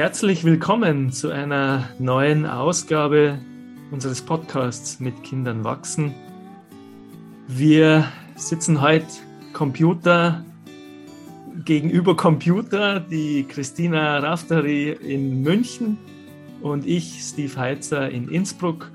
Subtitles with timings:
[0.00, 3.38] Herzlich willkommen zu einer neuen Ausgabe
[3.90, 6.14] unseres Podcasts mit Kindern wachsen.
[7.46, 9.04] Wir sitzen heute
[9.52, 10.42] Computer
[11.66, 15.98] gegenüber Computer, die Christina Raftari in München
[16.62, 18.90] und ich, Steve Heitzer, in Innsbruck.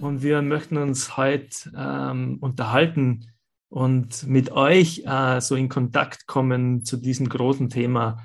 [0.00, 3.28] Und wir möchten uns heute ähm, unterhalten
[3.68, 8.18] und mit euch äh, so in Kontakt kommen zu diesem großen Thema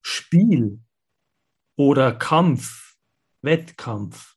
[0.00, 0.78] Spiel
[1.76, 2.96] oder Kampf,
[3.42, 4.34] Wettkampf.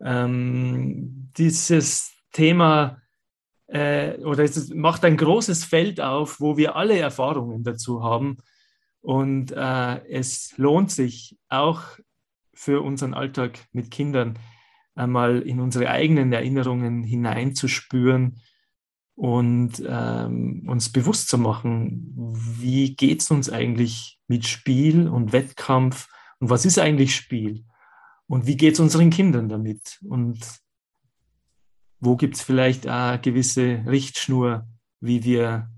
[0.00, 3.00] Ähm, dieses Thema
[3.66, 8.38] äh, oder es macht ein großes Feld auf, wo wir alle Erfahrungen dazu haben.
[9.00, 11.82] Und äh, es lohnt sich auch
[12.54, 14.38] für unseren Alltag mit Kindern
[14.94, 18.40] einmal in unsere eigenen Erinnerungen hineinzuspüren
[19.16, 22.12] und ähm, uns bewusst zu machen,
[22.58, 26.08] wie geht es uns eigentlich mit Spiel und Wettkampf
[26.40, 27.64] und was ist eigentlich Spiel
[28.26, 30.40] und wie geht es unseren Kindern damit und
[32.00, 34.66] wo gibt es vielleicht eine gewisse Richtschnur,
[35.00, 35.70] wie wir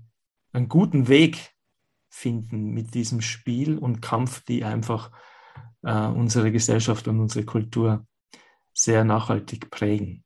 [0.51, 1.53] einen guten Weg
[2.09, 5.11] finden mit diesem Spiel und Kampf, die einfach
[5.83, 8.05] äh, unsere Gesellschaft und unsere Kultur
[8.73, 10.23] sehr nachhaltig prägen.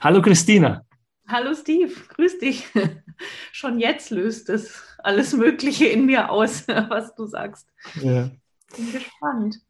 [0.00, 0.84] Hallo Christina.
[1.26, 2.66] Hallo Steve, grüß dich.
[3.52, 7.68] Schon jetzt löst es alles Mögliche in mir aus, was du sagst.
[8.00, 8.30] Ja.
[8.76, 9.60] Bin gespannt.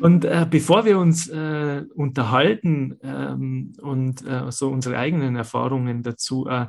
[0.00, 6.46] Und äh, bevor wir uns äh, unterhalten ähm, und äh, so unsere eigenen Erfahrungen dazu
[6.48, 6.66] äh,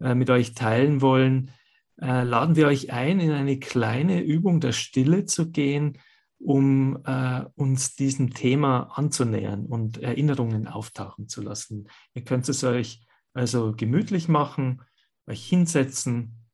[0.00, 1.50] äh, mit euch teilen wollen,
[2.00, 5.98] äh, laden wir euch ein, in eine kleine Übung der Stille zu gehen,
[6.38, 6.98] um
[7.54, 11.88] uns diesem Thema anzunähern und Erinnerungen auftauchen zu lassen.
[12.12, 14.82] Ihr könnt es euch also gemütlich machen,
[15.26, 16.44] euch hinsetzen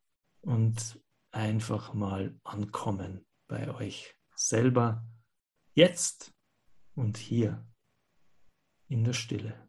[0.42, 1.00] und
[1.32, 5.06] einfach mal ankommen bei euch selber
[5.74, 6.33] jetzt
[6.94, 7.66] und hier
[8.89, 9.68] in der Stille.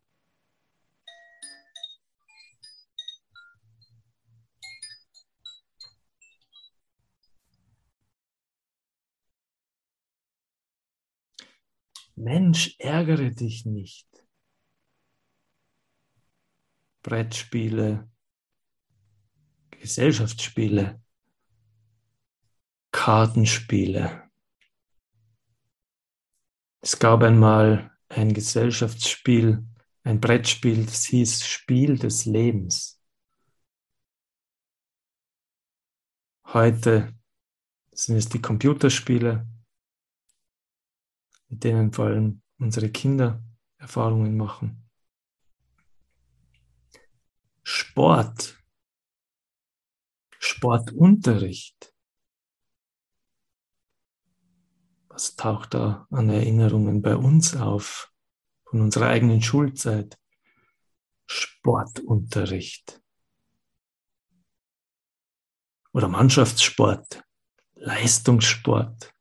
[12.15, 14.07] Mensch, ärgere dich nicht.
[17.01, 18.09] Brettspiele,
[19.71, 21.03] Gesellschaftsspiele,
[22.91, 24.30] Kartenspiele,
[26.81, 29.65] es gab einmal ein Gesellschaftsspiel,
[30.03, 32.99] ein Brettspiel, das hieß Spiel des Lebens.
[36.47, 37.13] Heute
[37.91, 39.47] sind es die Computerspiele,
[41.47, 43.43] mit denen vor allem unsere Kinder
[43.77, 44.89] Erfahrungen machen.
[47.63, 48.59] Sport,
[50.39, 51.90] Sportunterricht,
[55.13, 58.13] Was taucht da an Erinnerungen bei uns auf
[58.63, 60.17] von unserer eigenen Schulzeit?
[61.25, 63.01] Sportunterricht
[65.91, 67.23] oder Mannschaftssport,
[67.75, 69.13] Leistungssport.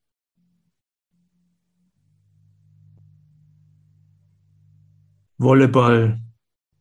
[5.39, 6.21] Volleyball,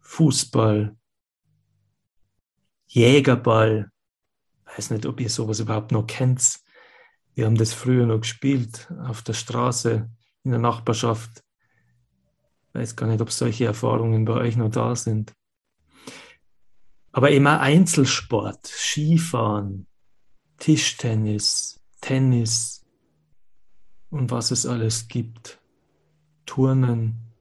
[0.01, 0.95] Fußball,
[2.87, 3.91] Jägerball.
[4.65, 6.59] weiß nicht, ob ihr sowas überhaupt noch kennt.
[7.35, 10.09] Wir haben das früher noch gespielt, auf der Straße,
[10.43, 11.43] in der Nachbarschaft.
[12.69, 15.33] Ich weiß gar nicht, ob solche Erfahrungen bei euch noch da sind.
[17.11, 19.87] Aber immer Einzelsport, Skifahren,
[20.57, 22.85] Tischtennis, Tennis
[24.09, 25.59] und was es alles gibt.
[26.45, 27.33] Turnen,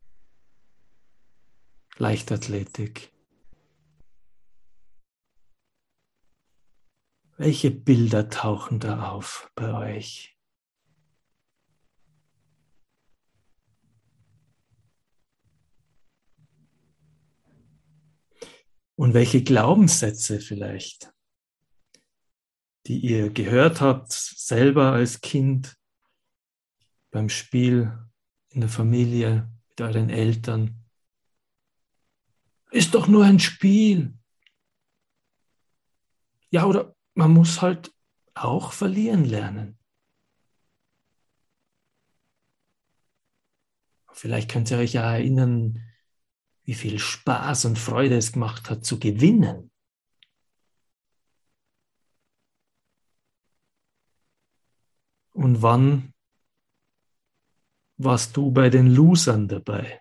[1.97, 3.12] Leichtathletik.
[7.41, 10.37] Welche Bilder tauchen da auf bei euch?
[18.97, 21.15] Und welche Glaubenssätze vielleicht,
[22.88, 25.78] die ihr gehört habt, selber als Kind,
[27.13, 27.97] beim Spiel,
[28.48, 30.74] in der Familie, mit euren Eltern.
[32.72, 34.18] Ist doch nur ein Spiel.
[36.51, 37.92] Ja, oder man muss halt
[38.34, 39.76] auch verlieren lernen.
[44.12, 45.82] Vielleicht könnt ihr euch ja erinnern,
[46.62, 49.72] wie viel Spaß und Freude es gemacht hat zu gewinnen.
[55.32, 56.15] Und wann
[57.97, 60.00] warst du bei den Losern dabei?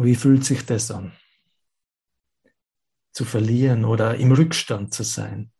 [0.00, 1.10] Wie fühlt sich das an?
[3.12, 5.52] Zu verlieren oder im Rückstand zu sein?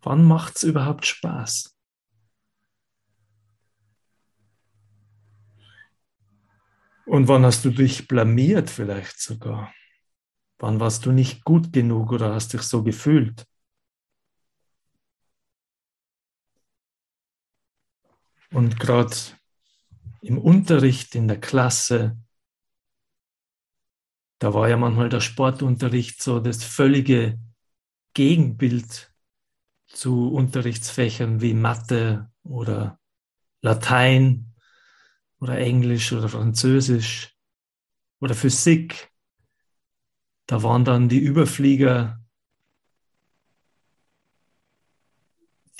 [0.00, 1.76] Wann macht es überhaupt Spaß?
[7.04, 9.74] Und wann hast du dich blamiert vielleicht sogar?
[10.58, 13.47] Wann warst du nicht gut genug oder hast dich so gefühlt?
[18.52, 19.14] Und gerade
[20.20, 22.16] im Unterricht in der Klasse,
[24.38, 27.38] da war ja manchmal der Sportunterricht so das völlige
[28.14, 29.12] Gegenbild
[29.86, 32.98] zu Unterrichtsfächern wie Mathe oder
[33.62, 34.54] Latein
[35.40, 37.34] oder Englisch oder Französisch
[38.20, 39.10] oder Physik.
[40.46, 42.17] Da waren dann die Überflieger,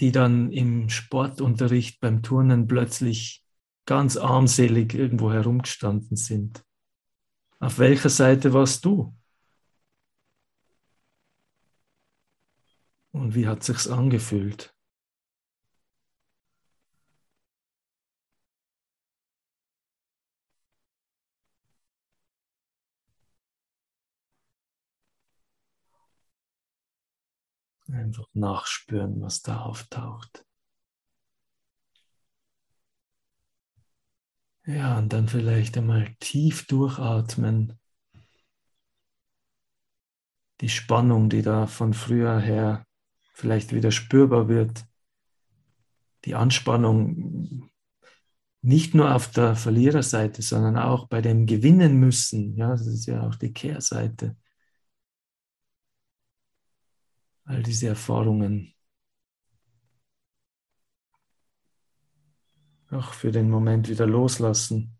[0.00, 3.44] die dann im Sportunterricht beim Turnen plötzlich
[3.86, 6.64] ganz armselig irgendwo herumgestanden sind.
[7.58, 9.16] Auf welcher Seite warst du?
[13.10, 14.74] Und wie hat sich's angefühlt?
[27.90, 30.44] Einfach nachspüren, was da auftaucht.
[34.66, 37.78] Ja, und dann vielleicht einmal tief durchatmen.
[40.60, 42.86] Die Spannung, die da von früher her
[43.32, 44.84] vielleicht wieder spürbar wird.
[46.26, 47.70] Die Anspannung
[48.60, 52.54] nicht nur auf der Verliererseite, sondern auch bei dem Gewinnen müssen.
[52.56, 54.36] Ja, das ist ja auch die Kehrseite
[57.48, 58.74] all diese Erfahrungen
[62.90, 64.98] auch für den Moment wieder loslassen,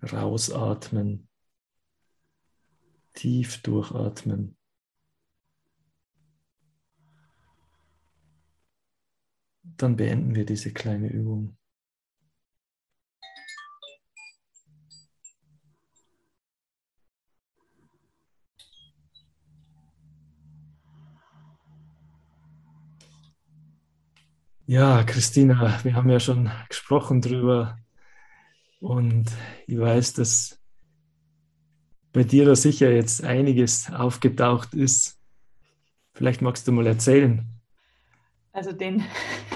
[0.00, 1.28] rausatmen,
[3.12, 4.56] tief durchatmen.
[9.62, 11.56] Dann beenden wir diese kleine Übung.
[24.66, 27.76] Ja, Christina, wir haben ja schon gesprochen drüber
[28.80, 29.26] und
[29.66, 30.58] ich weiß, dass
[32.14, 35.20] bei dir da sicher jetzt einiges aufgetaucht ist.
[36.14, 37.46] Vielleicht magst du mal erzählen.
[38.54, 39.04] Also den,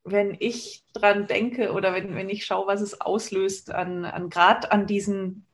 [0.03, 4.71] wenn ich dran denke oder wenn, wenn ich schaue, was es auslöst an, an gerade
[4.71, 5.45] an diesen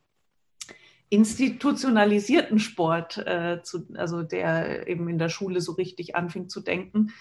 [1.08, 7.12] institutionalisierten Sport, äh, zu, also der eben in der Schule so richtig anfing zu denken,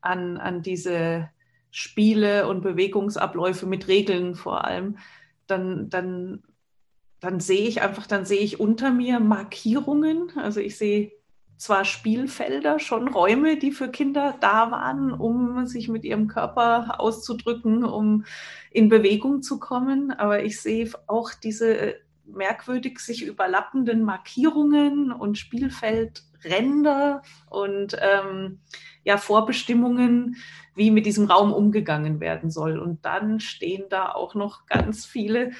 [0.00, 1.30] an, an diese
[1.70, 4.98] Spiele und Bewegungsabläufe mit Regeln vor allem,
[5.46, 6.42] dann, dann,
[7.20, 10.32] dann sehe ich einfach, dann sehe ich unter mir Markierungen.
[10.36, 11.12] Also ich sehe
[11.56, 17.84] zwar Spielfelder, schon Räume, die für Kinder da waren, um sich mit ihrem Körper auszudrücken,
[17.84, 18.24] um
[18.70, 20.10] in Bewegung zu kommen.
[20.10, 21.94] Aber ich sehe auch diese
[22.26, 28.60] merkwürdig sich überlappenden Markierungen und Spielfeldränder und ähm,
[29.04, 30.36] ja, Vorbestimmungen,
[30.74, 32.78] wie mit diesem Raum umgegangen werden soll.
[32.78, 35.52] Und dann stehen da auch noch ganz viele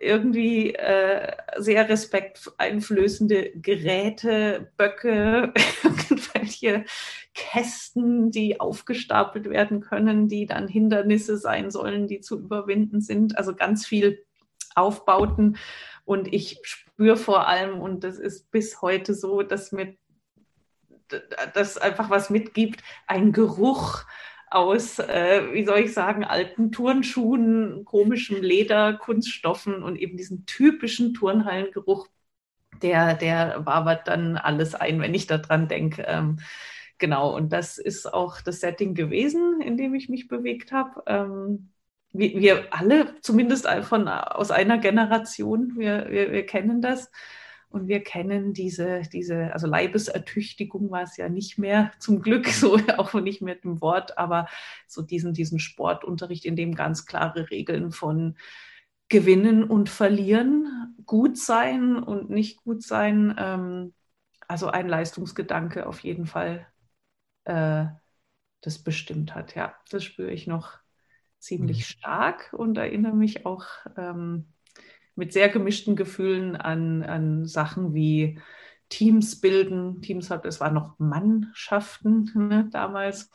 [0.00, 5.52] irgendwie äh, sehr respekteinflößende Geräte, Böcke,
[5.84, 6.86] irgendwelche
[7.34, 13.36] Kästen, die aufgestapelt werden können, die dann Hindernisse sein sollen, die zu überwinden sind.
[13.36, 14.24] Also ganz viel
[14.74, 15.58] Aufbauten.
[16.04, 19.94] Und ich spüre vor allem, und das ist bis heute so, dass mir
[21.54, 24.04] das einfach was mitgibt, ein Geruch,
[24.50, 31.14] aus, äh, wie soll ich sagen, alten Turnschuhen, komischem Leder, Kunststoffen und eben diesen typischen
[31.14, 32.08] Turnhallengeruch,
[32.82, 36.02] der, der wabert dann alles ein, wenn ich daran denke.
[36.02, 36.40] Ähm,
[36.98, 41.02] genau, und das ist auch das Setting gewesen, in dem ich mich bewegt habe.
[41.06, 41.70] Ähm,
[42.12, 47.10] wir, wir, alle, zumindest von, aus einer Generation, wir, wir, wir kennen das.
[47.70, 52.78] Und wir kennen diese, diese, also Leibesertüchtigung war es ja nicht mehr, zum Glück, so
[52.98, 54.48] auch nicht mit dem Wort, aber
[54.86, 58.36] so diesen, diesen Sportunterricht, in dem ganz klare Regeln von
[59.08, 63.94] Gewinnen und Verlieren, gut sein und nicht gut sein, ähm,
[64.48, 66.66] also ein Leistungsgedanke auf jeden Fall,
[67.44, 67.86] äh,
[68.62, 69.54] das bestimmt hat.
[69.54, 70.78] Ja, das spüre ich noch
[71.38, 71.82] ziemlich mhm.
[71.82, 73.64] stark und erinnere mich auch
[73.96, 74.52] ähm,
[75.20, 78.40] mit sehr gemischten Gefühlen an, an Sachen wie
[78.88, 80.00] Teams bilden.
[80.00, 83.30] Teams es waren noch Mannschaften ne, damals.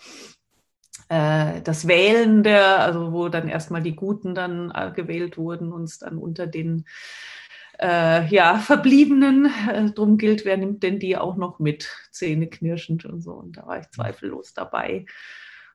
[1.10, 5.84] äh, das Wählen der, also wo dann erstmal die Guten dann äh, gewählt wurden und
[5.84, 6.86] es dann unter den
[7.80, 13.06] äh, ja, Verbliebenen äh, drum gilt, wer nimmt denn die auch noch mit, Zähne knirschend
[13.06, 13.34] und so.
[13.34, 15.06] Und da war ich zweifellos dabei.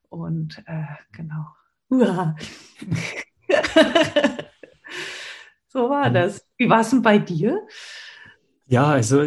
[0.08, 0.60] Und
[1.12, 1.46] genau.
[5.72, 6.44] so war das.
[6.58, 7.66] Wie war es denn bei dir?
[8.66, 9.24] Ja, also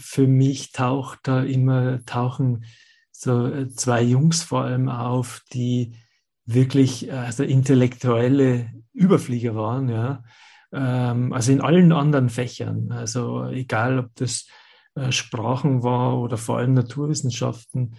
[0.00, 2.64] für mich taucht da immer, tauchen
[3.10, 5.96] so äh, zwei Jungs vor allem auf, die
[6.44, 10.22] wirklich also intellektuelle Überflieger waren, ja.
[10.72, 12.92] Ähm, also in allen anderen Fächern.
[12.92, 14.46] Also egal, ob das
[14.94, 17.96] äh, Sprachen war oder vor allem Naturwissenschaften.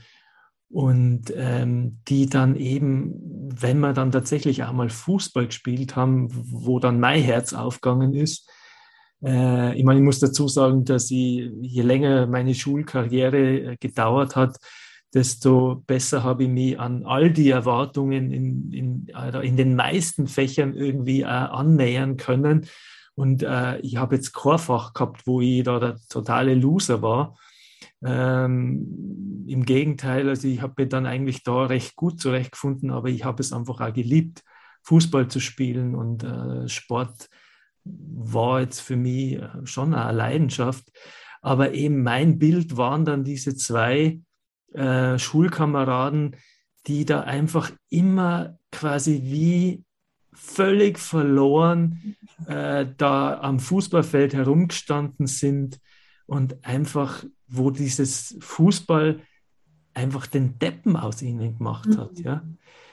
[0.70, 3.14] Und ähm, die dann eben,
[3.56, 8.50] wenn wir dann tatsächlich auch mal Fußball gespielt haben, wo dann mein Herz aufgegangen ist,
[9.24, 14.36] äh, ich meine, ich muss dazu sagen, dass ich, je länger meine Schulkarriere äh, gedauert
[14.36, 14.58] hat,
[15.14, 20.74] desto besser habe ich mich an all die Erwartungen in, in, in den meisten Fächern
[20.74, 22.68] irgendwie äh, annähern können.
[23.16, 27.38] Und äh, ich habe jetzt kein Fach gehabt, wo ich da der totale Loser war.
[28.06, 33.24] Ähm, Im Gegenteil, also ich habe mich dann eigentlich da recht gut zurechtgefunden, aber ich
[33.26, 34.44] habe es einfach auch geliebt,
[34.84, 37.30] Fußball zu spielen und äh, Sport
[37.84, 40.92] war jetzt für mich äh, schon eine Leidenschaft.
[41.42, 44.20] Aber eben mein Bild waren dann diese zwei
[44.74, 46.36] äh, Schulkameraden,
[46.88, 49.84] die da einfach immer quasi wie
[50.34, 52.16] völlig verloren
[52.48, 55.80] äh, da am Fußballfeld herumgestanden sind
[56.26, 59.22] und einfach, wo dieses Fußball
[59.94, 62.20] einfach den Deppen aus ihnen gemacht hat.
[62.20, 62.24] Mhm.
[62.24, 62.44] Ja?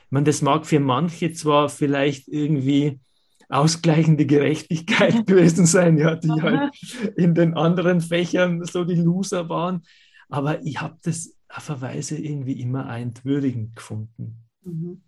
[0.04, 3.00] Ich meine, das mag für manche zwar vielleicht irgendwie
[3.48, 6.72] ausgleichende Gerechtigkeit gewesen sein, ja, die halt
[7.16, 9.82] in den anderen Fächern so die Loser waren.
[10.28, 14.36] Aber ich habe das auf eine Weise irgendwie immer entwürdigend gefunden.
[14.64, 15.02] Mhm.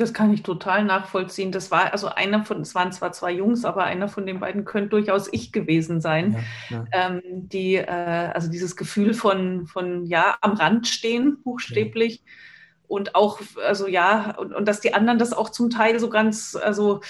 [0.00, 1.52] Das kann ich total nachvollziehen.
[1.52, 4.64] Das war also einer von, es waren zwar zwei Jungs, aber einer von den beiden
[4.64, 6.38] könnte durchaus ich gewesen sein.
[6.70, 6.84] Ja, ja.
[6.92, 12.22] Ähm, die, äh, also dieses Gefühl von, von ja, am Rand stehen, buchstäblich.
[12.24, 12.32] Ja.
[12.88, 16.56] Und auch, also ja, und, und dass die anderen das auch zum Teil so ganz,
[16.56, 17.02] also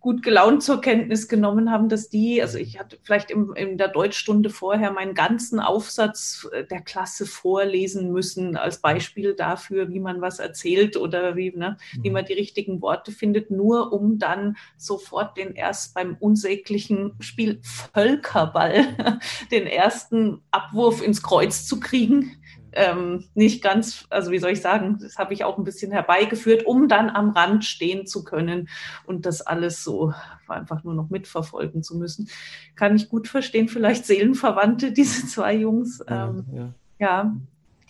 [0.00, 3.88] gut gelaunt zur Kenntnis genommen haben, dass die, also ich hatte vielleicht im, in der
[3.88, 10.22] Deutschstunde vorher meinen ganzen Aufsatz äh, der Klasse vorlesen müssen, als Beispiel dafür, wie man
[10.22, 12.14] was erzählt oder wie, ne, wie mhm.
[12.14, 19.18] man die richtigen Worte findet, nur um dann sofort den erst beim unsäglichen Spiel Völkerball
[19.50, 22.40] den ersten Abwurf ins Kreuz zu kriegen
[22.72, 26.66] ähm, nicht ganz, also wie soll ich sagen, das habe ich auch ein bisschen herbeigeführt,
[26.66, 28.68] um dann am Rand stehen zu können
[29.06, 30.12] und das alles so
[30.48, 32.28] einfach nur noch mitverfolgen zu müssen.
[32.76, 36.00] Kann ich gut verstehen, vielleicht Seelenverwandte, diese zwei Jungs.
[36.06, 36.74] Ähm, ja, ja.
[36.98, 37.36] ja,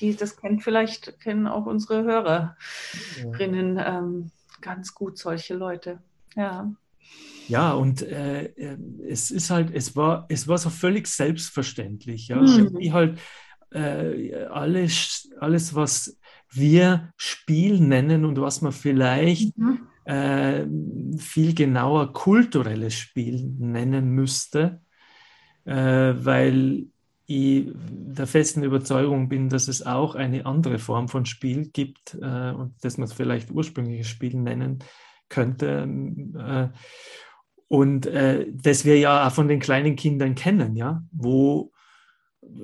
[0.00, 5.98] die, das kennt vielleicht, kennen auch unsere Hörerinnen ähm, ganz gut, solche Leute.
[6.36, 6.70] Ja.
[7.48, 12.28] Ja, und äh, äh es ist halt, es war, es war so völlig selbstverständlich.
[12.28, 12.36] Ja.
[12.36, 12.76] Mhm.
[12.78, 13.18] Ich halt
[13.72, 16.18] äh, alles, alles, was
[16.50, 19.86] wir Spiel nennen und was man vielleicht mhm.
[20.04, 20.66] äh,
[21.18, 24.80] viel genauer kulturelles Spiel nennen müsste,
[25.64, 26.86] äh, weil
[27.26, 32.50] ich der festen Überzeugung bin, dass es auch eine andere Form von Spiel gibt äh,
[32.50, 34.80] und dass man es vielleicht ursprüngliches Spiel nennen
[35.28, 35.88] könnte.
[36.36, 36.68] Äh,
[37.68, 41.70] und äh, das wir ja auch von den kleinen Kindern kennen, ja, wo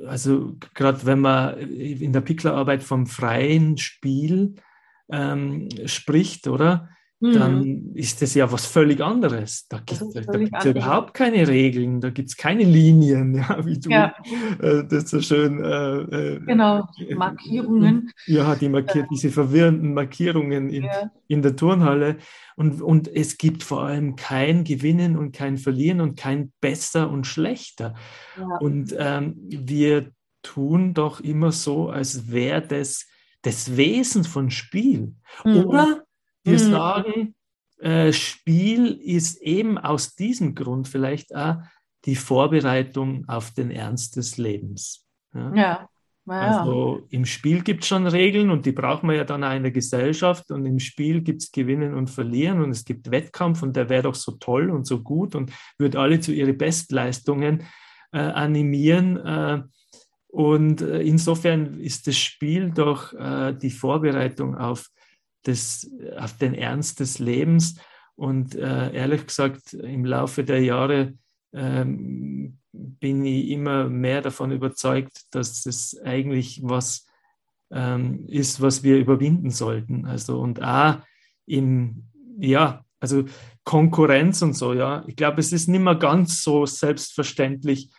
[0.06, 4.54] also gerade wenn man in der Picklerarbeit vom freien Spiel
[5.10, 6.88] ähm, spricht, oder?
[7.18, 7.32] Mhm.
[7.32, 9.66] Dann ist das ja was völlig anderes.
[9.68, 13.88] Da gibt es ja überhaupt keine Regeln, da gibt es keine Linien, ja, wie du
[13.88, 14.14] ja.
[14.60, 15.64] äh, das so schön.
[15.64, 18.10] Äh, äh genau, Markierungen.
[18.26, 21.10] Ja, die markiert, diese verwirrenden Markierungen in, ja.
[21.26, 22.18] in der Turnhalle.
[22.54, 27.26] Und, und es gibt vor allem kein Gewinnen und kein Verlieren und kein Besser und
[27.26, 27.94] Schlechter.
[28.38, 28.58] Ja.
[28.60, 30.10] Und ähm, wir
[30.42, 33.06] tun doch immer so, als wäre das
[33.42, 35.14] das Wesen von Spiel.
[35.44, 35.56] Mhm.
[35.66, 36.05] Oder
[36.46, 36.70] wir mhm.
[36.70, 37.34] sagen,
[37.78, 41.56] äh, Spiel ist eben aus diesem Grund vielleicht auch
[42.04, 45.04] die Vorbereitung auf den Ernst des Lebens.
[45.34, 45.54] Ja.
[45.54, 45.88] ja.
[46.28, 46.58] Ja.
[46.58, 49.62] Also im Spiel gibt es schon Regeln und die brauchen wir ja dann auch in
[49.62, 53.76] der Gesellschaft und im Spiel gibt es Gewinnen und Verlieren und es gibt Wettkampf und
[53.76, 57.62] der wäre doch so toll und so gut und würde alle zu ihren Bestleistungen
[58.12, 59.16] äh, animieren.
[59.18, 59.62] Äh,
[60.26, 64.88] und äh, insofern ist das Spiel doch äh, die Vorbereitung auf,
[65.46, 67.76] das, auf den Ernst des Lebens
[68.14, 71.14] und äh, ehrlich gesagt im Laufe der Jahre
[71.52, 77.06] ähm, bin ich immer mehr davon überzeugt, dass es eigentlich was
[77.70, 80.06] ähm, ist, was wir überwinden sollten.
[80.06, 80.98] Also und auch
[81.46, 82.04] im,
[82.38, 83.24] ja, also
[83.64, 85.04] Konkurrenz und so, ja.
[85.06, 87.90] Ich glaube, es ist nicht mehr ganz so selbstverständlich,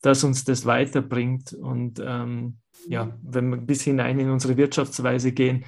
[0.00, 1.52] dass uns das weiterbringt.
[1.52, 5.64] Und ähm, ja, wenn wir bis hinein in unsere Wirtschaftsweise gehen,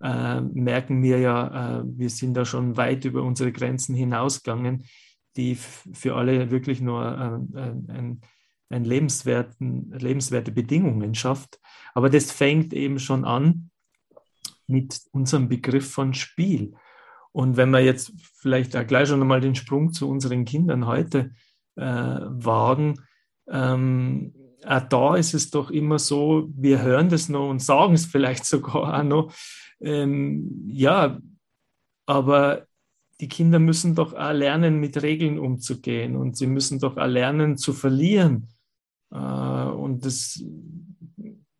[0.00, 4.84] äh, merken wir ja, äh, wir sind da schon weit über unsere Grenzen hinausgegangen,
[5.36, 7.60] die für alle wirklich nur äh,
[7.92, 8.20] ein,
[8.70, 11.60] ein lebenswerten, lebenswerte Bedingungen schafft.
[11.94, 13.70] Aber das fängt eben schon an
[14.66, 16.74] mit unserem Begriff von Spiel.
[17.32, 21.32] Und wenn wir jetzt vielleicht auch gleich schon einmal den Sprung zu unseren Kindern heute
[21.76, 22.94] äh, wagen,
[23.48, 24.32] ähm,
[24.66, 28.44] auch da ist es doch immer so, wir hören das noch und sagen es vielleicht
[28.46, 29.34] sogar auch noch.
[29.80, 31.18] Ähm, ja,
[32.06, 32.66] aber
[33.20, 37.56] die Kinder müssen doch auch lernen, mit Regeln umzugehen und sie müssen doch auch lernen
[37.56, 38.48] zu verlieren.
[39.12, 40.42] Äh, und das,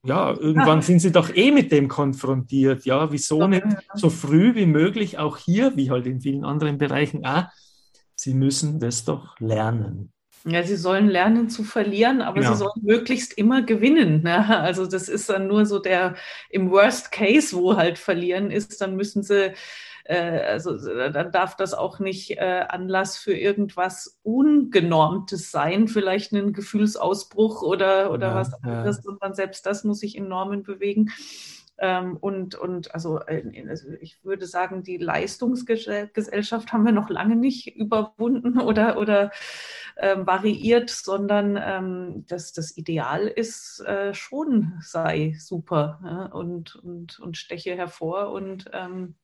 [0.05, 2.85] ja, irgendwann sind sie doch eh mit dem konfrontiert.
[2.85, 7.25] Ja, wieso nicht so früh wie möglich, auch hier, wie halt in vielen anderen Bereichen
[7.27, 7.45] auch,
[8.15, 10.13] sie müssen das doch lernen.
[10.45, 12.53] Ja, sie sollen lernen zu verlieren, aber ja.
[12.53, 14.23] sie sollen möglichst immer gewinnen.
[14.23, 14.49] Ne?
[14.61, 16.15] Also das ist dann nur so der
[16.49, 19.53] im Worst Case, wo halt verlieren ist, dann müssen sie,
[20.05, 20.79] äh, also
[21.11, 28.11] dann darf das auch nicht äh, Anlass für irgendwas Ungenormtes sein, vielleicht einen Gefühlsausbruch oder,
[28.11, 29.03] oder ja, was anderes, ja.
[29.03, 31.11] sondern selbst das muss sich in Normen bewegen.
[31.83, 37.37] Ähm, und, und also, äh, also, ich würde sagen, die Leistungsgesellschaft haben wir noch lange
[37.37, 39.31] nicht überwunden oder, oder
[39.97, 47.19] ähm, variiert, sondern ähm, dass das Ideal ist, äh, schon sei super ja, und, und,
[47.19, 49.15] und steche hervor und ähm,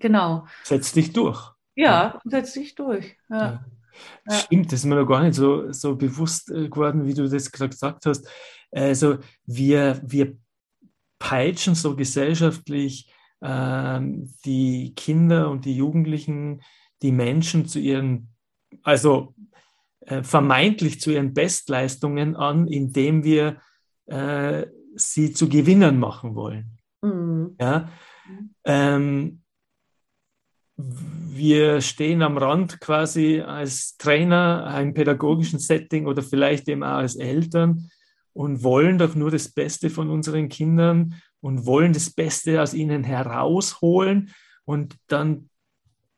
[0.00, 0.46] genau.
[0.64, 1.52] Setz dich durch.
[1.76, 3.16] Ja, setz dich durch.
[3.30, 3.64] Ja.
[4.28, 4.34] Ja.
[4.34, 7.52] Stimmt, das ist mir noch gar nicht so, so bewusst äh, geworden, wie du das
[7.52, 8.28] gerade gesagt hast.
[8.70, 10.36] Also wir, wir
[11.18, 14.00] peitschen so gesellschaftlich äh,
[14.44, 16.62] die Kinder und die Jugendlichen,
[17.02, 18.28] die Menschen zu ihren,
[18.82, 19.34] also
[20.00, 23.60] äh, vermeintlich zu ihren Bestleistungen an, indem wir
[24.06, 26.78] äh, sie zu Gewinnern machen wollen.
[27.02, 27.56] Mhm.
[27.60, 27.88] Ja?
[28.64, 29.42] Ähm,
[30.76, 37.16] wir stehen am Rand quasi als Trainer, einem pädagogischen Setting oder vielleicht eben auch als
[37.16, 37.90] Eltern
[38.36, 43.02] und wollen doch nur das Beste von unseren Kindern und wollen das Beste aus ihnen
[43.02, 44.30] herausholen
[44.66, 45.48] und dann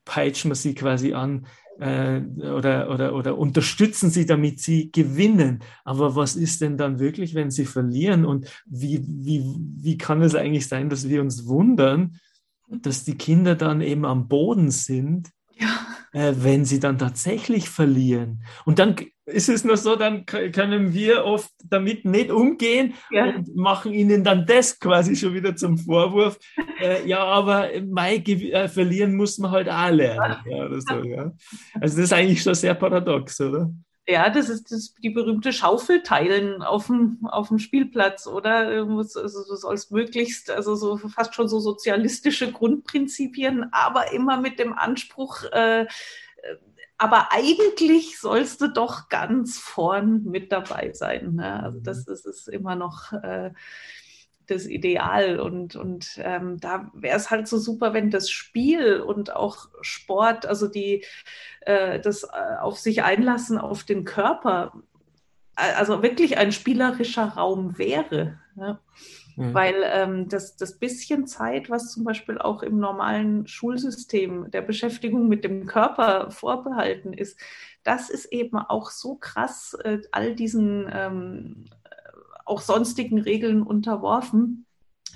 [0.03, 1.47] peitschen wir sie quasi an
[1.79, 5.59] äh, oder, oder, oder unterstützen sie, damit sie gewinnen.
[5.85, 8.25] Aber was ist denn dann wirklich, wenn sie verlieren?
[8.25, 9.41] Und wie, wie,
[9.77, 12.17] wie kann es eigentlich sein, dass wir uns wundern,
[12.67, 15.69] dass die Kinder dann eben am Boden sind, ja.
[16.11, 18.43] äh, wenn sie dann tatsächlich verlieren?
[18.65, 18.97] Und dann
[19.29, 23.25] ist es nur so, dann können wir oft damit nicht umgehen ja.
[23.25, 26.37] und machen ihnen dann das quasi schon wieder zum Vorwurf.
[26.81, 30.37] Äh, ja, aber Mai äh, verlieren muss man halt auch lernen.
[30.49, 31.33] Ja, so, ja.
[31.73, 33.69] Also das ist eigentlich schon sehr paradox, oder?
[34.09, 38.69] Ja, das ist das, die berühmte Schaufelteilen auf dem, auf dem Spielplatz, oder?
[38.69, 44.73] Also, du sollst möglichst, also so fast schon so sozialistische Grundprinzipien, aber immer mit dem
[44.73, 45.85] Anspruch, äh,
[46.99, 51.35] aber eigentlich sollst du doch ganz vorn mit dabei sein.
[51.35, 51.63] Ne?
[51.63, 52.29] Also das, das mhm.
[52.29, 53.51] ist immer noch äh,
[54.47, 55.39] das Ideal.
[55.39, 60.45] Und, und ähm, da wäre es halt so super, wenn das Spiel und auch Sport,
[60.45, 61.05] also die
[61.61, 64.73] äh, das äh, auf sich einlassen auf den Körper,
[65.55, 68.39] also wirklich ein spielerischer Raum wäre.
[68.55, 68.77] Ne?
[69.39, 69.53] Mhm.
[69.53, 75.29] Weil ähm, das, das bisschen Zeit, was zum Beispiel auch im normalen Schulsystem der Beschäftigung
[75.29, 77.39] mit dem Körper vorbehalten ist,
[77.83, 81.65] das ist eben auch so krass äh, all diesen ähm,
[82.43, 84.65] auch sonstigen Regeln unterworfen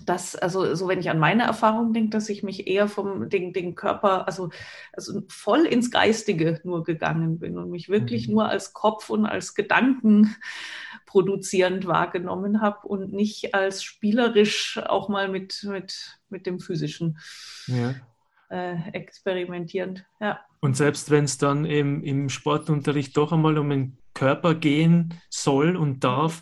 [0.05, 3.53] dass, also so wenn ich an meine Erfahrung denke, dass ich mich eher vom den,
[3.53, 4.49] den Körper, also,
[4.91, 8.35] also voll ins Geistige nur gegangen bin und mich wirklich mhm.
[8.35, 10.35] nur als Kopf und als Gedanken
[11.05, 17.19] produzierend wahrgenommen habe und nicht als spielerisch auch mal mit, mit, mit dem Physischen
[17.67, 17.95] ja.
[18.49, 20.05] äh, experimentierend.
[20.19, 20.39] Ja.
[20.59, 25.75] Und selbst wenn es dann im, im Sportunterricht doch einmal um den Körper gehen soll
[25.75, 26.41] und darf,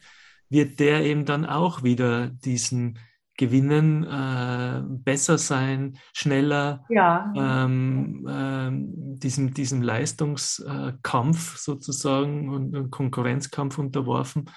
[0.50, 3.00] wird der eben dann auch wieder diesen
[3.42, 7.34] gewinnen, äh, besser sein, schneller, ja.
[7.36, 14.52] ähm, äh, diesem, diesem Leistungskampf sozusagen und, Konkurrenzkampf unterworfen.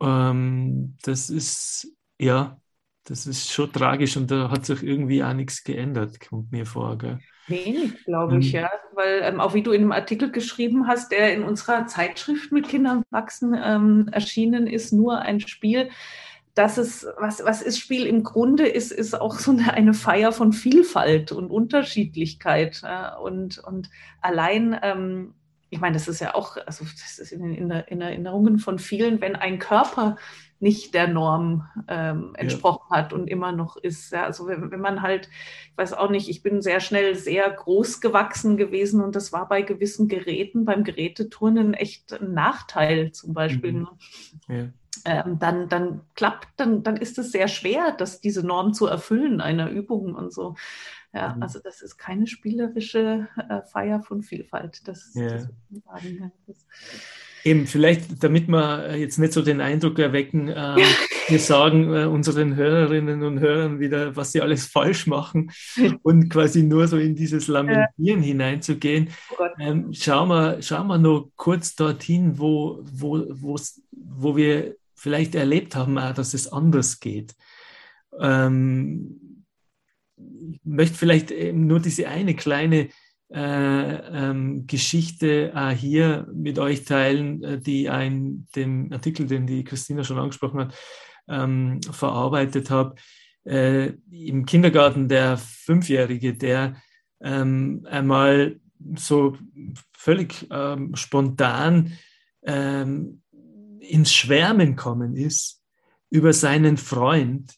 [0.00, 2.60] Ähm, das ist, ja,
[3.06, 6.96] das ist schon tragisch und da hat sich irgendwie auch nichts geändert, kommt mir vor.
[6.96, 7.18] Gell?
[7.48, 8.70] Wenig, glaube ich, ähm, ja.
[8.94, 12.68] Weil ähm, auch wie du in einem Artikel geschrieben hast, der in unserer Zeitschrift mit
[12.68, 15.90] Kindern wachsen ähm, erschienen ist, nur ein Spiel
[16.54, 20.32] das ist, was, was ist Spiel im Grunde ist, ist auch so eine, eine Feier
[20.32, 22.82] von Vielfalt und Unterschiedlichkeit.
[22.82, 25.34] Ja, und, und allein, ähm,
[25.70, 29.20] ich meine, das ist ja auch, also das ist in, in, in Erinnerungen von vielen,
[29.20, 30.16] wenn ein Körper
[30.60, 32.96] nicht der Norm ähm, entsprochen ja.
[32.98, 34.12] hat und immer noch ist.
[34.12, 35.30] Ja, also wenn, wenn, man halt,
[35.70, 39.48] ich weiß auch nicht, ich bin sehr schnell sehr groß gewachsen gewesen und das war
[39.48, 43.72] bei gewissen Geräten, beim Geräteturnen echt ein Nachteil zum Beispiel.
[43.72, 43.88] Mhm.
[44.48, 44.58] Ne?
[44.58, 45.22] Ja.
[45.24, 49.40] Ähm, dann, dann klappt, dann, dann ist es sehr schwer, das, diese Norm zu erfüllen,
[49.40, 50.56] einer Übung und so.
[51.12, 51.42] Ja, mhm.
[51.42, 54.86] also das ist keine spielerische äh, Feier von Vielfalt.
[54.86, 55.28] Das, ja.
[55.28, 55.48] das,
[56.46, 56.56] das
[57.42, 60.76] Eben, vielleicht, damit wir jetzt nicht so den Eindruck erwecken, äh,
[61.28, 65.50] wir sagen äh, unseren Hörerinnen und Hörern wieder, was sie alles falsch machen
[66.02, 68.26] und quasi nur so in dieses Lamentieren ja.
[68.26, 69.08] hineinzugehen.
[69.38, 73.56] Oh ähm, schauen, wir, schauen wir nur kurz dorthin, wo, wo,
[73.90, 77.34] wo wir vielleicht erlebt haben, auch, dass es anders geht.
[78.20, 79.29] Ähm,
[80.64, 82.88] möchte vielleicht nur diese eine kleine
[83.32, 89.62] äh, ähm, Geschichte äh, hier mit euch teilen, äh, die ein, dem Artikel, den die
[89.62, 90.74] Christina schon angesprochen hat,
[91.28, 92.96] ähm, verarbeitet habe.
[93.44, 96.76] Äh, Im Kindergarten der Fünfjährige, der
[97.20, 98.58] ähm, einmal
[98.96, 99.36] so
[99.96, 101.96] völlig ähm, spontan
[102.42, 103.22] ähm,
[103.78, 105.62] ins Schwärmen kommen ist
[106.10, 107.54] über seinen Freund,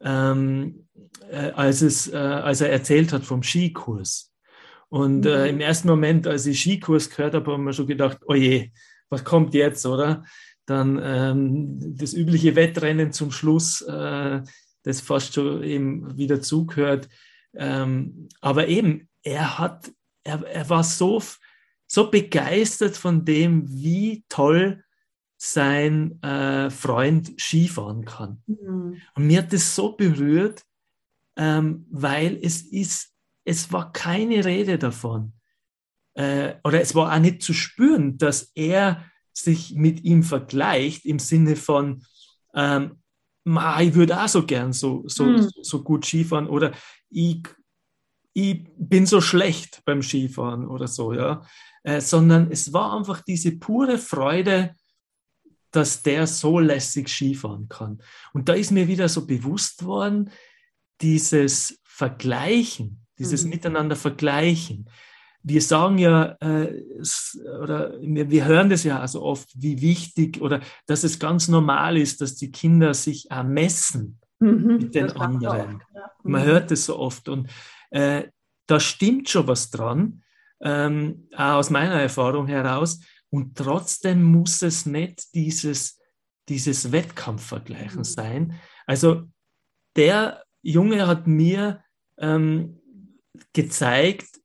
[0.00, 0.85] ähm,
[1.30, 4.32] äh, als, es, äh, als er erzählt hat vom Skikurs.
[4.88, 5.56] Und äh, mhm.
[5.56, 8.70] im ersten Moment, als ich Skikurs gehört habe, haben wir schon gedacht, oh je,
[9.08, 10.24] was kommt jetzt, oder?
[10.64, 14.42] Dann ähm, das übliche Wettrennen zum Schluss, äh,
[14.82, 17.08] das fast schon eben wieder zugehört.
[17.54, 19.92] Ähm, aber eben, er hat,
[20.24, 21.22] er, er war so,
[21.86, 24.84] so begeistert von dem, wie toll
[25.36, 28.42] sein äh, Freund Skifahren kann.
[28.46, 29.00] Mhm.
[29.14, 30.64] Und mir hat das so berührt,
[31.36, 35.32] ähm, weil es ist es war keine Rede davon.
[36.14, 41.18] Äh, oder es war auch nicht zu spüren, dass er sich mit ihm vergleicht im
[41.18, 42.04] Sinne von,
[42.54, 43.02] ähm,
[43.44, 45.48] ich würde auch so gern so, so, mhm.
[45.62, 46.72] so gut Skifahren oder
[47.08, 47.46] ich,
[48.32, 51.46] ich bin so schlecht beim Skifahren oder so, ja.
[51.84, 54.74] Äh, sondern es war einfach diese pure Freude,
[55.70, 58.02] dass der so lässig Skifahren kann.
[58.32, 60.30] Und da ist mir wieder so bewusst worden,
[61.00, 63.50] dieses Vergleichen, dieses mhm.
[63.50, 64.90] Miteinander vergleichen.
[65.42, 66.82] Wir sagen ja, äh,
[67.62, 71.96] oder wir, wir, hören das ja also oft, wie wichtig oder dass es ganz normal
[71.96, 75.82] ist, dass die Kinder sich ermessen mhm, mit den anderen.
[75.94, 76.10] Ja.
[76.22, 76.46] Man mhm.
[76.46, 77.48] hört es so oft und
[77.90, 78.24] äh,
[78.66, 80.22] da stimmt schon was dran,
[80.60, 83.00] ähm, auch aus meiner Erfahrung heraus.
[83.30, 86.00] Und trotzdem muss es nicht dieses,
[86.48, 88.04] dieses Wettkampfvergleichen mhm.
[88.04, 88.54] sein.
[88.86, 89.24] Also
[89.96, 91.84] der Junge hat mir
[92.18, 92.80] ähm,
[93.52, 94.40] gezeigt,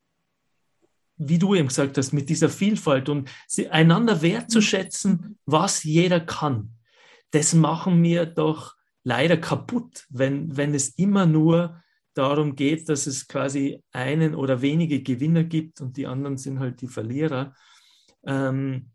[1.18, 3.30] wie du eben gesagt hast, mit dieser Vielfalt und
[3.70, 6.76] einander wertzuschätzen, was jeder kann.
[7.32, 11.82] Das machen wir doch leider kaputt, wenn, wenn es immer nur
[12.14, 16.82] darum geht, dass es quasi einen oder wenige Gewinner gibt und die anderen sind halt
[16.82, 17.56] die Verlierer.
[18.26, 18.92] Ähm,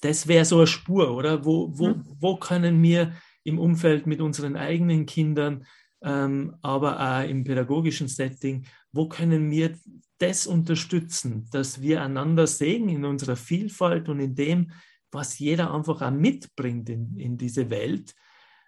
[0.00, 1.44] das wäre so eine Spur, oder?
[1.44, 2.04] Wo, wo, mhm.
[2.20, 5.66] wo können wir im Umfeld mit unseren eigenen Kindern
[6.02, 9.76] ähm, aber auch im pädagogischen Setting, wo können wir
[10.18, 14.70] das unterstützen, dass wir einander sehen in unserer Vielfalt und in dem,
[15.10, 18.14] was jeder einfach auch mitbringt in, in diese Welt,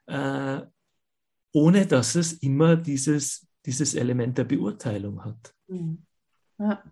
[0.06, 0.60] äh,
[1.52, 5.54] ohne dass es immer dieses, dieses Element der Beurteilung hat.
[5.68, 6.06] Mhm.
[6.58, 6.82] Ja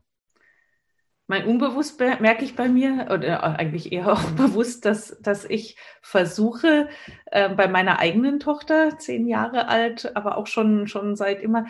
[1.29, 6.89] mein Unbewusst merke ich bei mir, oder eigentlich eher auch bewusst, dass, dass ich versuche,
[7.27, 11.67] äh, bei meiner eigenen Tochter, zehn Jahre alt, aber auch schon, schon seit immer,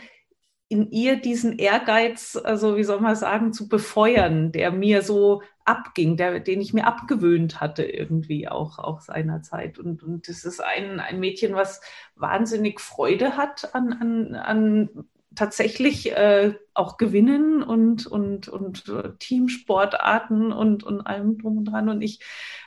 [0.68, 6.16] in ihr diesen Ehrgeiz, also wie soll man sagen, zu befeuern, der mir so abging,
[6.16, 9.78] der, den ich mir abgewöhnt hatte irgendwie auch, auch seinerzeit.
[9.78, 11.80] Und, und das ist ein, ein Mädchen, was
[12.16, 20.52] wahnsinnig Freude hat an, an, an tatsächlich äh, auch gewinnen und, und, und äh, Teamsportarten
[20.52, 21.88] und, und allem drum und dran.
[21.88, 22.18] Und ich,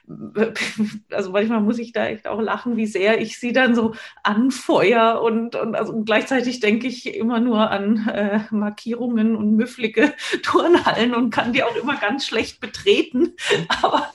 [1.11, 5.21] also manchmal muss ich da echt auch lachen, wie sehr ich sie dann so anfeuer
[5.21, 11.13] und, und, also, und gleichzeitig denke ich immer nur an äh, Markierungen und müfflige Turnhallen
[11.13, 13.33] und kann die auch immer ganz schlecht betreten.
[13.81, 14.07] Aber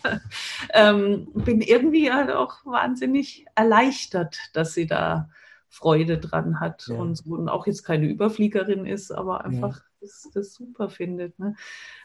[0.73, 5.29] ähm, bin irgendwie halt auch wahnsinnig erleichtert, dass sie da
[5.69, 6.97] Freude dran hat ja.
[6.97, 9.85] und, so, und auch jetzt keine Überfliegerin ist, aber einfach ja.
[10.01, 11.39] das, das super findet.
[11.39, 11.55] Ne?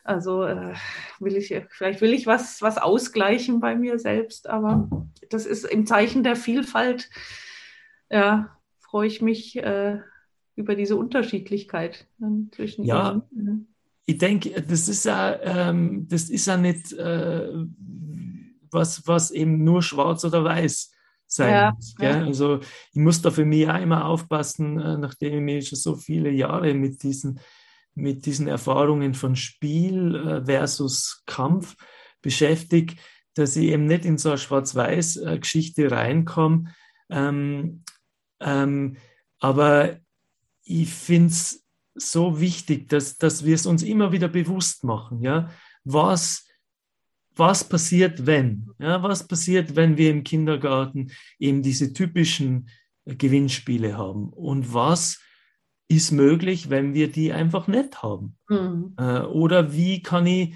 [0.03, 0.73] Also äh,
[1.19, 4.89] will ich, vielleicht will ich was, was ausgleichen bei mir selbst, aber
[5.29, 7.09] das ist im Zeichen der Vielfalt,
[8.09, 9.99] ja, freue ich mich äh,
[10.55, 13.21] über diese Unterschiedlichkeit ne, zwischen ja.
[13.31, 13.73] ihnen.
[14.05, 17.47] Ich denke, das ist ja, ähm, das ist ja nicht äh,
[18.69, 20.91] was, was eben nur schwarz oder weiß
[21.31, 21.95] sein ja, muss.
[21.99, 22.23] Ja.
[22.23, 22.59] Also
[22.91, 26.29] ich muss da für mich auch immer aufpassen, äh, nachdem ich mich schon so viele
[26.29, 27.39] Jahre mit diesen,
[27.95, 31.75] mit diesen Erfahrungen von Spiel äh, versus Kampf
[32.21, 32.95] beschäftige,
[33.33, 36.73] dass ich eben nicht in so eine Schwarz-Weiß-Geschichte reinkomme.
[37.09, 37.83] Ähm,
[38.41, 38.97] ähm,
[39.39, 39.99] aber
[40.63, 41.65] ich finde es
[41.95, 45.21] so wichtig, dass, dass wir es uns immer wieder bewusst machen.
[45.21, 45.49] Ja?
[45.85, 46.45] Was
[47.35, 48.69] was passiert, wenn?
[48.79, 52.69] Ja, was passiert, wenn wir im Kindergarten eben diese typischen
[53.05, 54.29] Gewinnspiele haben?
[54.29, 55.19] Und was
[55.87, 58.37] ist möglich, wenn wir die einfach nicht haben?
[58.49, 58.95] Mhm.
[58.97, 60.55] Äh, oder wie kann ich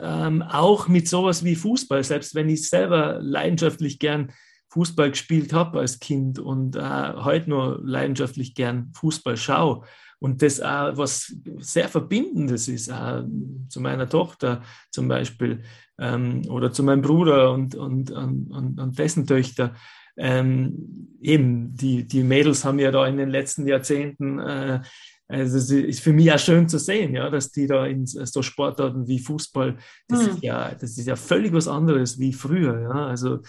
[0.00, 4.32] ähm, auch mit sowas wie Fußball, selbst wenn ich selber leidenschaftlich gern
[4.70, 9.86] Fußball gespielt habe als Kind und äh, heute nur leidenschaftlich gern Fußball schaue,
[10.18, 13.24] und das auch was sehr Verbindendes ist, auch
[13.68, 15.62] zu meiner Tochter zum Beispiel
[15.98, 19.74] ähm, oder zu meinem Bruder und, und, und, und dessen Töchter.
[20.18, 24.80] Ähm, eben, die, die Mädels haben ja da in den letzten Jahrzehnten, äh,
[25.28, 28.42] also es ist für mich auch schön zu sehen, ja, dass die da in so
[28.42, 29.76] Sportarten wie Fußball,
[30.08, 30.28] das, hm.
[30.28, 32.80] ist ja, das ist ja völlig was anderes wie früher.
[32.80, 33.06] Ja.
[33.06, 33.40] Also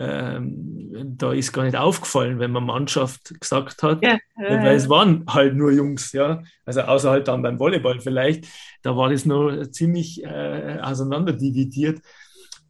[0.00, 5.26] ähm, da ist gar nicht aufgefallen, wenn man Mannschaft gesagt hat, ja, weil es waren
[5.28, 6.42] halt nur Jungs, ja.
[6.64, 8.46] Also außer halt dann beim Volleyball vielleicht,
[8.82, 12.00] da war das noch ziemlich äh, auseinanderdividiert.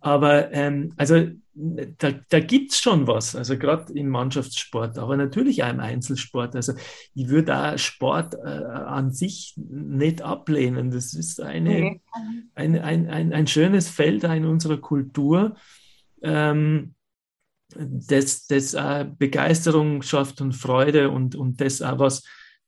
[0.01, 5.63] Aber ähm, also da, da gibt es schon was, also gerade im Mannschaftssport, aber natürlich
[5.63, 6.57] auch im Einzelsport.
[6.57, 6.73] Also
[7.15, 10.91] ich würde auch Sport äh, an sich nicht ablehnen.
[10.91, 12.01] Das ist eine,
[12.55, 15.55] ein, ein, ein, ein schönes Feld in unserer Kultur.
[16.23, 16.95] Ähm,
[17.77, 22.23] das, das äh, Begeisterung schafft und Freude und, und das auch was,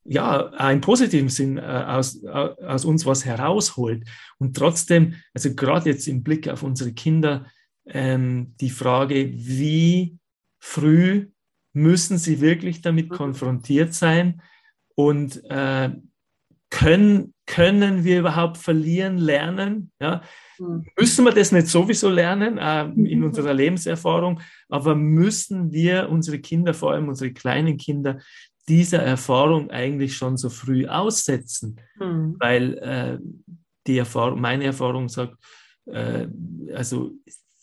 [0.05, 4.05] ja, einen positiven Sinn äh, aus, aus uns was herausholt.
[4.39, 7.47] Und trotzdem, also gerade jetzt im Blick auf unsere Kinder,
[7.87, 10.19] ähm, die Frage, wie
[10.59, 11.29] früh
[11.73, 13.15] müssen sie wirklich damit mhm.
[13.15, 14.43] konfrontiert sein
[14.95, 15.91] und äh,
[16.71, 19.93] können, können wir überhaupt verlieren lernen?
[20.01, 20.23] Ja?
[20.99, 23.27] Müssen wir das nicht sowieso lernen äh, in mhm.
[23.27, 28.19] unserer Lebenserfahrung, aber müssen wir unsere Kinder, vor allem unsere kleinen Kinder,
[28.69, 31.81] dieser Erfahrung eigentlich schon so früh aussetzen?
[31.99, 32.37] Mhm.
[32.39, 33.19] Weil äh,
[33.87, 35.37] die Erfahrung, meine Erfahrung sagt,
[35.87, 36.29] äh,
[36.75, 37.13] also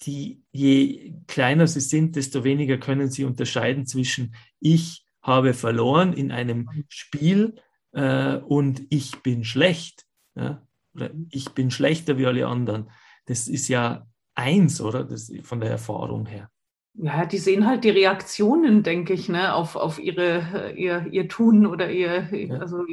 [0.03, 6.31] die, je kleiner sie sind, desto weniger können sie unterscheiden zwischen ich habe verloren in
[6.31, 6.85] einem mhm.
[6.87, 7.55] Spiel
[7.91, 10.05] äh, und ich bin schlecht.
[10.35, 10.65] Ja?
[10.99, 12.89] Oder ich bin schlechter wie alle anderen.
[13.25, 15.03] Das ist ja eins, oder?
[15.03, 16.49] Das, von der Erfahrung her.
[16.95, 21.65] Ja, die sehen halt die Reaktionen, denke ich, ne, auf, auf ihre, ihr, ihr Tun
[21.65, 22.57] oder ihr, ja.
[22.57, 22.83] also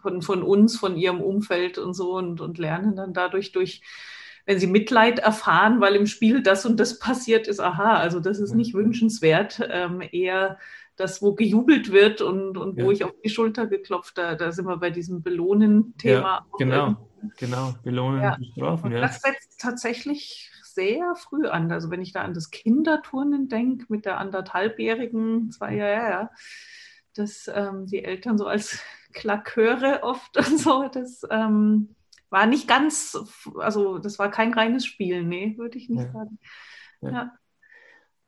[0.00, 3.82] von, von uns, von ihrem Umfeld und so und, und lernen dann dadurch durch,
[4.46, 8.38] wenn sie Mitleid erfahren, weil im Spiel das und das passiert ist, aha, also das
[8.38, 10.58] ist nicht wünschenswert, ähm, eher
[10.96, 12.84] das, wo gejubelt wird und, und ja.
[12.84, 16.20] wo ich auf die Schulter geklopft, da, da sind wir bei diesem Belohnen-Thema.
[16.20, 18.34] Ja, genau, genau, Belohnen ja.
[18.36, 18.92] und Strafen.
[18.92, 21.70] Und das setzt tatsächlich sehr früh an.
[21.72, 26.30] Also wenn ich da an das Kinderturnen denke, mit der anderthalbjährigen, zwei Jahre, ja,
[27.14, 31.94] dass ähm, die Eltern so als Klaköre oft und so, das ähm,
[32.30, 33.18] war nicht ganz,
[33.58, 36.38] also das war kein reines Spiel, nee, würde ich nicht sagen.
[37.02, 37.32] Ja.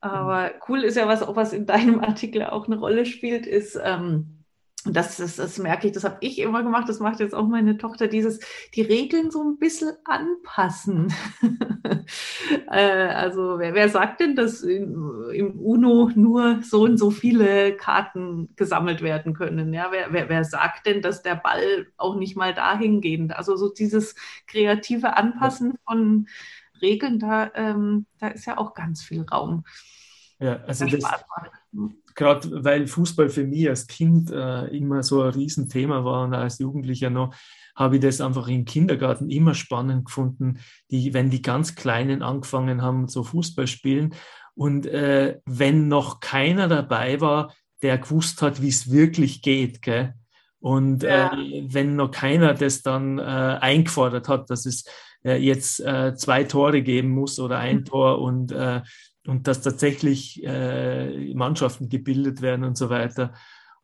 [0.04, 3.80] Aber cool ist ja, was auch was in deinem Artikel auch eine Rolle spielt, ist,
[3.82, 4.44] ähm,
[4.84, 7.78] das, das, das merke ich, das habe ich immer gemacht, das macht jetzt auch meine
[7.78, 8.38] Tochter, dieses,
[8.74, 11.10] die Regeln so ein bisschen anpassen.
[12.70, 17.74] äh, also wer, wer sagt denn, dass im, im, UNO nur so und so viele
[17.74, 19.72] Karten gesammelt werden können?
[19.72, 23.32] Ja, wer, wer, wer sagt denn, dass der Ball auch nicht mal dahin gehen?
[23.32, 26.26] Also so dieses kreative Anpassen von
[26.82, 29.64] Regeln, da, ähm, da ist ja auch ganz viel Raum.
[30.40, 31.04] Ja, also das,
[32.14, 36.58] gerade weil Fußball für mich als Kind äh, immer so ein Riesenthema war und als
[36.58, 37.34] Jugendlicher noch,
[37.76, 42.82] habe ich das einfach im Kindergarten immer spannend gefunden, die, wenn die ganz Kleinen angefangen
[42.82, 44.14] haben, so Fußball spielen.
[44.54, 50.14] Und äh, wenn noch keiner dabei war, der gewusst hat, wie es wirklich geht, gell?
[50.60, 51.32] Und ja.
[51.34, 54.84] äh, wenn noch keiner das dann äh, eingefordert hat, dass es
[55.24, 57.84] äh, jetzt äh, zwei Tore geben muss oder ein mhm.
[57.84, 58.54] Tor und
[59.26, 63.32] und dass tatsächlich äh, Mannschaften gebildet werden und so weiter.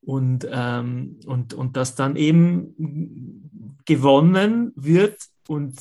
[0.02, 5.78] Und, ähm, und, und dass dann eben gewonnen wird und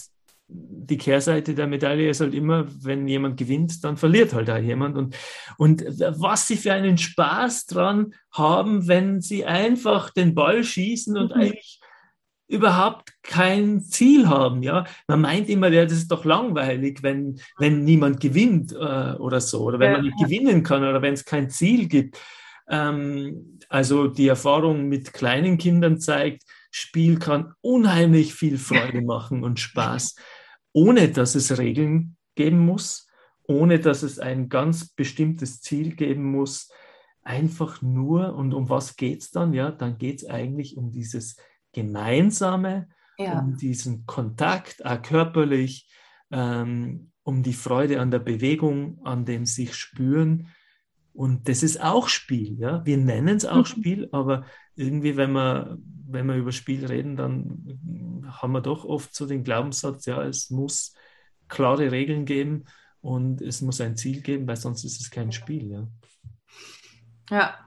[0.51, 4.97] die Kehrseite der Medaille ist halt immer, wenn jemand gewinnt, dann verliert halt auch jemand.
[4.97, 5.15] Und,
[5.57, 11.35] und was sie für einen Spaß dran haben, wenn sie einfach den Ball schießen und
[11.35, 11.41] mhm.
[11.41, 11.79] eigentlich
[12.49, 14.63] überhaupt kein Ziel haben.
[14.63, 19.39] Ja, man meint immer, ja, das ist doch langweilig, wenn, wenn niemand gewinnt äh, oder
[19.39, 22.19] so, oder wenn man nicht gewinnen kann oder wenn es kein Ziel gibt.
[22.67, 29.59] Ähm, also die Erfahrung mit kleinen Kindern zeigt, Spiel kann unheimlich viel Freude machen und
[29.59, 30.15] Spaß
[30.73, 33.07] ohne dass es Regeln geben muss,
[33.43, 36.71] ohne dass es ein ganz bestimmtes Ziel geben muss.
[37.23, 39.53] Einfach nur, und um was geht es dann?
[39.53, 41.37] Ja, dann geht es eigentlich um dieses
[41.73, 43.39] Gemeinsame, ja.
[43.39, 45.89] um diesen Kontakt, auch körperlich,
[46.31, 50.47] ähm, um die Freude an der Bewegung, an dem sich spüren.
[51.13, 52.57] Und das ist auch Spiel.
[52.59, 52.85] Ja?
[52.85, 53.65] Wir nennen es auch mhm.
[53.65, 55.77] Spiel, aber irgendwie, wenn wir,
[56.07, 60.49] wenn wir über Spiel reden, dann haben wir doch oft so den Glaubenssatz, ja, es
[60.49, 60.93] muss
[61.47, 62.65] klare Regeln geben
[63.01, 65.71] und es muss ein Ziel geben, weil sonst ist es kein Spiel.
[65.71, 65.87] Ja,
[67.29, 67.57] ja.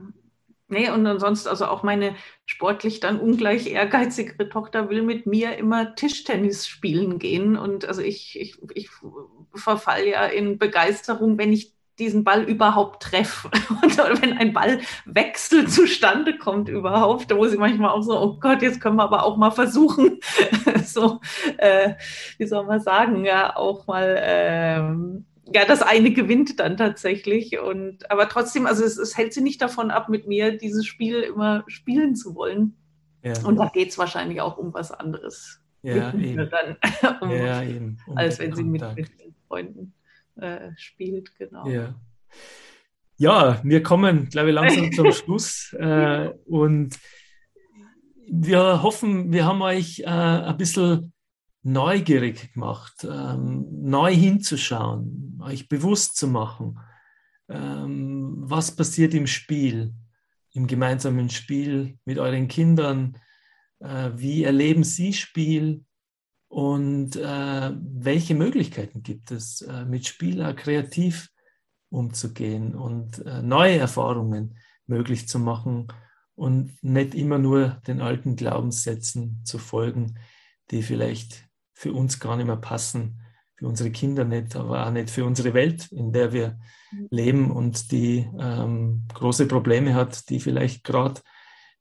[0.73, 2.15] Nee, und ansonsten, also auch meine
[2.47, 7.59] sportlich dann ungleich ehrgeizigere Tochter will mit mir immer Tischtennis spielen gehen.
[7.59, 8.89] Und also ich, ich, ich
[9.55, 13.51] verfall ja in Begeisterung, wenn ich diesen Ball überhaupt treffe.
[13.83, 18.63] Und wenn ein Ballwechsel zustande kommt überhaupt, da muss ich manchmal auch so, oh Gott,
[18.63, 20.21] jetzt können wir aber auch mal versuchen,
[20.87, 21.21] so,
[21.59, 21.97] äh,
[22.39, 27.59] wie soll man sagen, ja, auch mal, ähm, ja, das eine gewinnt dann tatsächlich.
[27.59, 31.21] Und aber trotzdem, also es, es, hält sie nicht davon ab, mit mir dieses Spiel
[31.21, 32.77] immer spielen zu wollen.
[33.23, 33.35] Ja.
[33.45, 35.61] Und da geht es wahrscheinlich auch um was anderes.
[35.83, 36.49] Ja, eben.
[36.51, 36.77] Dann,
[37.21, 37.99] um, ja, eben.
[38.07, 39.11] Um als wenn sie mit, mit
[39.49, 39.95] Freunden
[40.37, 41.69] äh, spielt, genau.
[41.69, 41.95] Ja.
[43.17, 46.99] ja, wir kommen, glaube ich, langsam zum Schluss äh, und
[48.29, 51.12] wir hoffen, wir haben euch äh, ein bisschen
[51.63, 56.79] neugierig gemacht, ähm, neu hinzuschauen, euch bewusst zu machen,
[57.49, 59.95] ähm, was passiert im Spiel,
[60.53, 63.17] im gemeinsamen Spiel mit euren Kindern,
[63.81, 65.85] äh, wie erleben sie Spiel,
[66.53, 71.31] und äh, welche Möglichkeiten gibt es, äh, mit Spieler kreativ
[71.89, 75.89] umzugehen und äh, neue Erfahrungen möglich zu machen
[76.35, 80.19] und nicht immer nur den alten Glaubenssätzen zu folgen,
[80.71, 83.21] die vielleicht für uns gar nicht mehr passen,
[83.63, 86.59] für unsere Kinder nicht, aber auch nicht für unsere Welt, in der wir
[86.91, 87.07] mhm.
[87.11, 91.21] leben und die ähm, große Probleme hat, die vielleicht gerade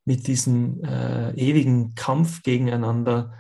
[0.06, 3.34] mit diesem äh, ewigen Kampf gegeneinander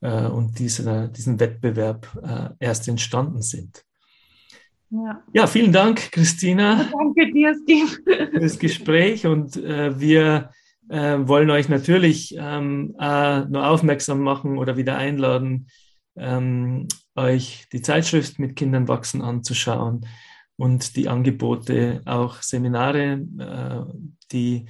[0.00, 3.84] äh, und diese, diesen Wettbewerb äh, erst entstanden sind.
[4.90, 5.22] Ja.
[5.32, 6.88] ja, vielen Dank, Christina.
[6.92, 8.30] Danke dir, Steve.
[8.32, 10.50] Für das Gespräch und äh, wir
[10.88, 15.68] äh, wollen euch natürlich ähm, nur aufmerksam machen oder wieder einladen,
[16.20, 20.06] ähm, euch die Zeitschrift mit Kindern wachsen anzuschauen
[20.56, 23.92] und die Angebote, auch Seminare, äh,
[24.30, 24.66] die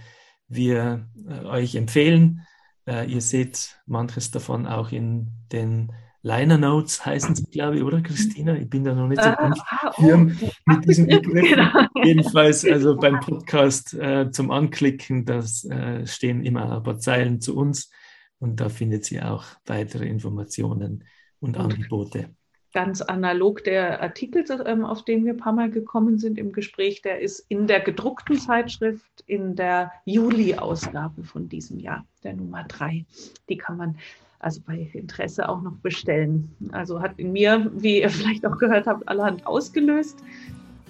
[0.49, 2.47] wir äh, euch empfehlen.
[2.87, 8.03] Äh, ihr seht manches davon auch in den Liner Notes heißen sie, glaube ich, oder
[8.03, 8.55] Christina?
[8.55, 11.49] Ich bin da noch nicht so ganz ah, firm oh, mit diesem Begriff.
[11.49, 11.87] Genau.
[12.05, 17.57] Jedenfalls, also beim Podcast äh, zum Anklicken, da äh, stehen immer ein paar Zeilen zu
[17.57, 17.91] uns
[18.39, 21.05] und da findet ihr auch weitere Informationen
[21.41, 22.31] und Angebote
[22.73, 27.03] ganz analog der Artikel, ähm, auf den wir ein paar Mal gekommen sind im Gespräch,
[27.03, 33.05] der ist in der gedruckten Zeitschrift in der Juli-Ausgabe von diesem Jahr, der Nummer drei.
[33.49, 33.99] Die kann man
[34.39, 36.51] also bei Interesse auch noch bestellen.
[36.73, 40.23] Also hat in mir, wie ihr vielleicht auch gehört habt, allerhand ausgelöst.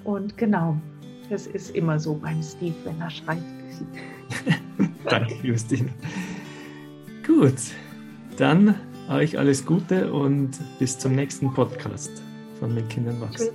[0.04, 0.76] Und genau,
[1.28, 3.42] das ist immer so beim Steve, wenn er schreibt.
[5.08, 5.90] Danke, Justine.
[7.26, 7.58] Gut,
[8.36, 8.74] dann
[9.10, 12.10] euch alles Gute und bis zum nächsten Podcast
[12.58, 13.50] von Mit Kindern wachsen.